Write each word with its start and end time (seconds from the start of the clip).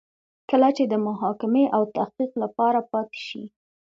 کله 0.49 0.69
چې 0.77 0.83
د 0.87 0.93
محاکمې 1.07 1.65
او 1.75 1.83
تحقیق 1.95 2.31
لپاره 2.43 2.79
پاتې 2.91 3.19
شي. 3.27 3.43